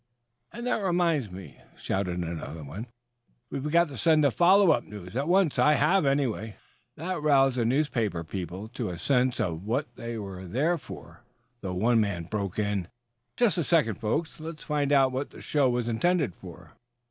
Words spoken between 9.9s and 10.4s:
they